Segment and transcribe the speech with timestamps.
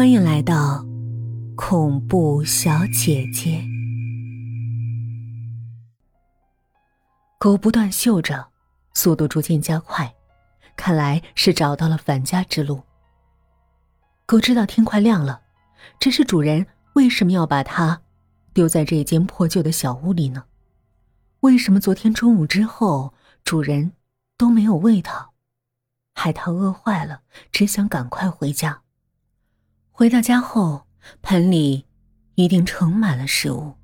[0.00, 0.82] 欢迎来到
[1.54, 3.62] 恐怖小姐姐。
[7.38, 8.48] 狗不断嗅着，
[8.94, 10.10] 速度逐渐加快，
[10.74, 12.82] 看来是找到了返家之路。
[14.24, 15.42] 狗知道天快亮了，
[15.98, 18.00] 只是主人为什么要把它
[18.54, 20.44] 丢在这间破旧的小屋里呢？
[21.40, 23.12] 为什么昨天中午之后
[23.44, 23.92] 主人
[24.38, 25.28] 都没有喂它，
[26.14, 27.20] 害它饿坏了，
[27.52, 28.80] 只想赶快回家？
[29.92, 30.86] 回到家后，
[31.22, 31.84] 盆里
[32.34, 33.74] 一定盛满了食物。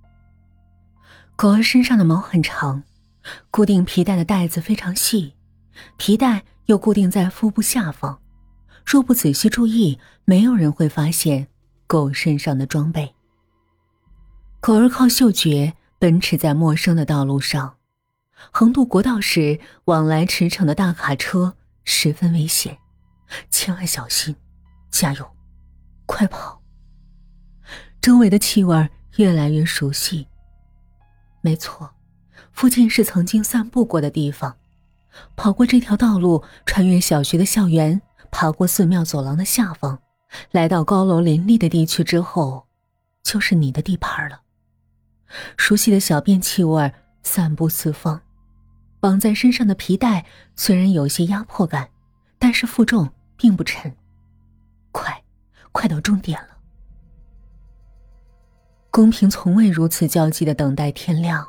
[1.37, 2.83] 狗儿身上的毛很长，
[3.51, 5.35] 固定皮带的带子非常细，
[5.99, 8.19] 皮带又固定在腹部下方。
[8.87, 11.49] 若不仔细注意，没有人会发现
[11.87, 13.15] 狗身上的装备。
[14.61, 17.77] 狗儿靠嗅觉奔驰在陌生的道路上，
[18.51, 22.79] 横渡国道时，往来驰骋的大卡车十分危险，
[23.51, 24.35] 千万小心，
[24.91, 25.36] 加油！
[26.07, 26.63] 快跑！
[28.01, 30.29] 周围的气味越来越熟悉。
[31.41, 31.91] 没错，
[32.53, 34.57] 附近是曾经散步过的地方。
[35.35, 39.99] 跑过这条道路，穿越小学的校园，爬过寺庙走廊的下方，
[40.53, 42.67] 来到高楼林立的地区之后，
[43.23, 44.43] 就是你的地盘了。
[45.57, 48.21] 熟悉的小便气味散布四方，
[49.01, 51.89] 绑在身上的皮带虽然有些压迫感，
[52.39, 53.97] 但是负重并不沉。
[54.93, 55.23] 快！
[55.77, 56.57] 快到终点了。
[58.91, 61.47] 公平从未如此焦急的等待天亮。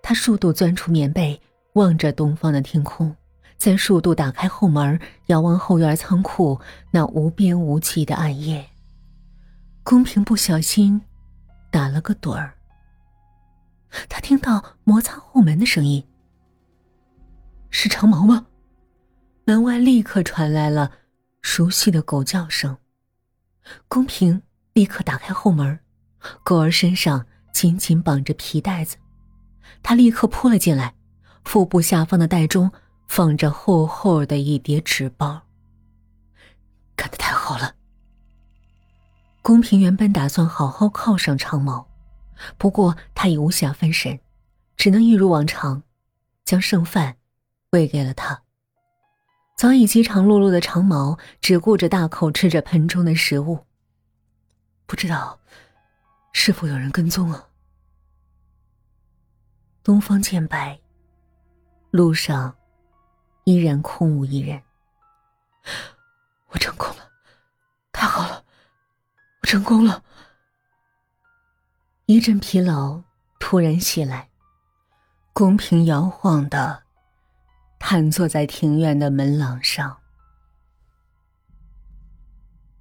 [0.00, 1.38] 他数度钻出棉被，
[1.74, 3.14] 望着东方的天空，
[3.58, 6.58] 再数度打开后门，遥望后院仓库
[6.90, 8.66] 那无边无际的暗夜。
[9.82, 10.98] 公平不小心
[11.70, 12.54] 打了个盹儿。
[14.08, 16.02] 他听到摩擦后门的声音，
[17.68, 18.46] 是长毛吗？
[19.44, 20.90] 门外立刻传来了
[21.42, 22.74] 熟悉的狗叫声。
[23.88, 25.78] 公平立刻打开后门，
[26.42, 28.96] 狗儿身上紧紧绑着皮带子，
[29.82, 30.94] 他立刻扑了进来，
[31.44, 32.70] 腹部下方的袋中
[33.08, 35.42] 放着厚厚的一叠纸包。
[36.96, 37.74] 干得太好了！
[39.42, 41.88] 公平原本打算好好犒赏长毛，
[42.58, 44.20] 不过他已无暇分神，
[44.76, 45.82] 只能一如往常，
[46.44, 47.16] 将剩饭
[47.70, 48.42] 喂给了他。
[49.56, 53.64] 早已饥肠辘辘的长毛只顾着大口吃着盆中的食物。
[54.86, 55.38] 不知道
[56.32, 57.46] 是否有人跟踪啊？
[59.84, 60.78] 东方渐白，
[61.90, 62.56] 路上
[63.44, 64.62] 依然空无一人。
[66.48, 67.08] 我成功了，
[67.92, 68.44] 太好了，
[69.42, 70.02] 我成功了！
[72.06, 73.02] 一阵疲劳
[73.38, 74.28] 突然袭来，
[75.32, 76.81] 公平摇晃的。
[77.84, 79.98] 瘫坐在庭院的门廊上，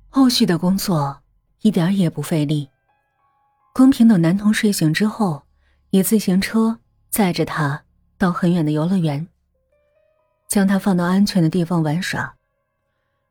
[0.10, 1.24] 后续的工作
[1.62, 2.70] 一点也不费力。
[3.74, 5.42] 公平等男童睡醒之后，
[5.90, 6.80] 以自行车
[7.10, 7.84] 载着他
[8.20, 9.28] 到很远的游乐园，
[10.48, 12.36] 将他放到安全的地方玩耍。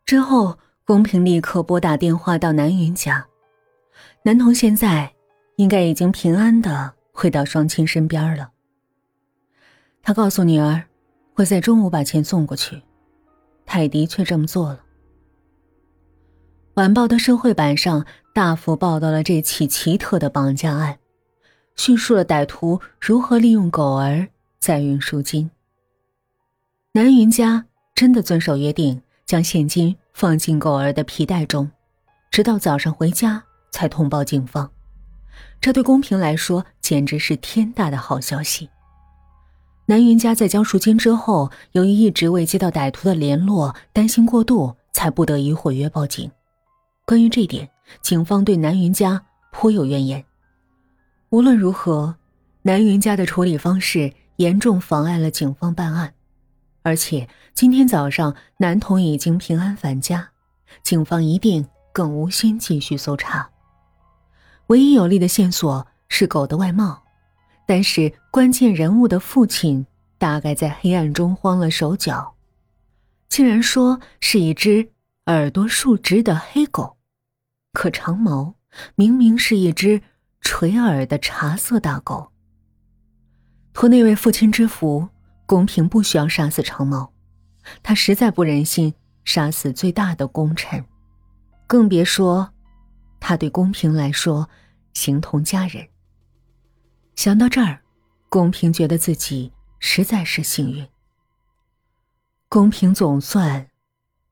[0.05, 3.25] 之后，公平立刻拨打电话到南云家，
[4.25, 5.15] 男童现在
[5.55, 8.51] 应该已经平安的回到双亲身边了。
[10.03, 10.90] 他告诉女儿。
[11.41, 12.83] 会在中午把钱送过去，
[13.65, 14.81] 泰迪却这么做了。
[16.75, 20.99] 晚报的社会版上大幅报道了这起奇特的绑架案，
[21.77, 24.29] 叙述了歹徒如何利用狗儿
[24.59, 25.51] 载运赎金。
[26.93, 27.65] 南云家
[27.95, 31.71] 真的遵守约定，将现金放进狗儿的皮带中，
[32.31, 34.71] 直到早上回家才通报警方。
[35.59, 38.69] 这对公平来说简直是天大的好消息。
[39.91, 46.31] 南云家在交赎金之后，由于一直未接到歹徒的联络，担心过度，才不得已毁约报警。
[47.05, 47.69] 关于这点，
[48.01, 49.21] 警方对南云家
[49.51, 50.25] 颇有怨言。
[51.31, 52.15] 无论如何，
[52.63, 56.15] 南云家的处理方式严重妨碍了警方办案。
[56.83, 60.29] 而且今天早上男童已经平安返家，
[60.85, 63.51] 警方一定更无心继续搜查。
[64.69, 67.03] 唯一有力的线索是狗的外貌。
[67.71, 69.87] 但是关键人物的父亲
[70.19, 72.35] 大概在黑暗中慌了手脚，
[73.29, 74.91] 竟然说是一只
[75.27, 76.97] 耳朵竖直的黑狗，
[77.73, 78.57] 可长毛
[78.97, 80.03] 明明是一只
[80.41, 82.33] 垂耳的茶色大狗。
[83.73, 85.09] 托那位父亲之福，
[85.47, 87.13] 公平不需要杀死长毛，
[87.85, 90.85] 他实在不忍心杀死最大的功臣，
[91.69, 92.53] 更别说
[93.21, 94.51] 他对公平来说
[94.93, 95.87] 形同家人。
[97.21, 97.83] 想到这儿，
[98.31, 100.89] 公平觉得自己实在是幸运。
[102.49, 103.69] 公平总算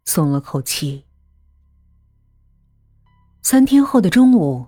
[0.07, 1.05] 松了口气。
[3.43, 4.67] 三天后的中午，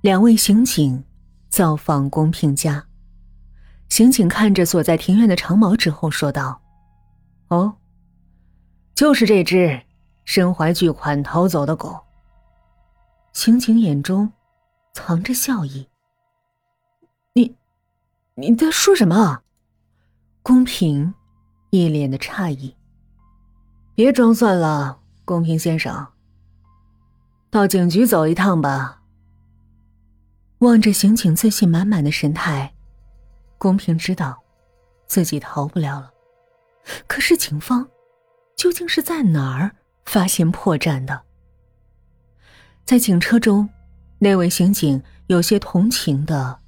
[0.00, 1.04] 两位刑警
[1.48, 2.86] 造访宫平家。
[3.88, 6.62] 刑警看着锁在庭院的长矛之后说道
[7.50, 7.78] ：“哦，
[8.94, 9.82] 就是这只
[10.24, 12.00] 身怀巨款逃走的狗。”
[13.34, 14.32] 刑警眼中
[14.94, 15.88] 藏着笑意：“，
[18.36, 19.42] 你在说什么？”
[20.42, 21.14] 公平
[21.70, 22.76] 一脸的诧异
[23.96, 26.06] ：“别装蒜了，公平先生。”
[27.50, 29.02] 到警局走一趟吧。
[30.58, 32.74] 望着刑警自信满满的神态，
[33.58, 34.42] 公平知道
[35.06, 36.10] 自己逃不了了。
[37.06, 37.88] 可是警方
[38.54, 39.74] 究竟是在哪儿
[40.04, 41.22] 发现破绽的？
[42.84, 43.68] 在警车中，
[44.18, 46.60] 那位刑警有些同情的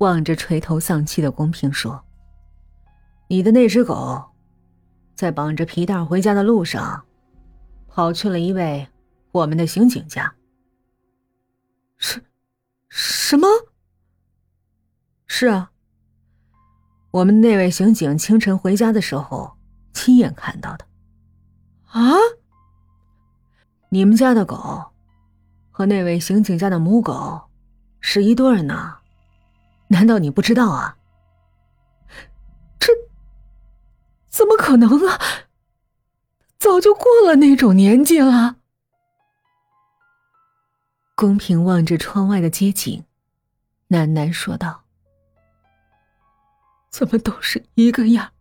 [0.00, 2.04] 望着垂头丧气的公平说
[3.28, 4.22] ：“你的那只狗，
[5.14, 7.06] 在绑着皮带回家的路上，
[7.88, 8.86] 跑去了一位。”
[9.32, 10.34] 我们的刑警家，
[11.98, 12.20] 是，
[12.88, 13.46] 什么？
[15.28, 15.70] 是啊，
[17.12, 19.56] 我们那位刑警清晨回家的时候
[19.92, 20.84] 亲眼看到的。
[21.92, 22.16] 啊！
[23.90, 24.84] 你们家的狗
[25.70, 27.42] 和那位刑警家的母狗
[28.00, 28.96] 是一对呢，
[29.90, 30.96] 难道你不知道啊？
[32.78, 32.92] 这
[34.28, 35.18] 怎么可能啊？
[36.58, 38.56] 早就过了那种年纪了。
[41.14, 43.04] 公平望着窗外的街景，
[43.88, 44.84] 喃喃说道
[46.90, 48.32] ：“怎么都是一个样，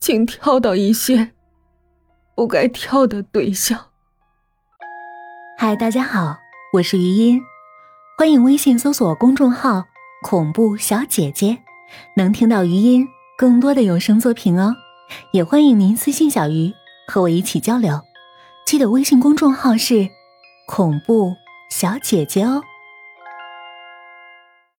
[0.00, 1.32] 竟挑到一些
[2.34, 3.90] 不该挑的对象。”
[5.58, 6.38] 嗨，大家好，
[6.74, 7.40] 我是余音，
[8.16, 9.86] 欢迎微信搜索公众号
[10.22, 11.58] “恐怖小姐姐”，
[12.16, 14.72] 能听到余音更多的有声作品哦。
[15.32, 16.72] 也欢迎您私信小鱼
[17.08, 18.00] 和我一起交流，
[18.64, 20.08] 记得微信公众号是。
[20.68, 21.34] 恐怖
[21.68, 22.62] 小姐姐哦。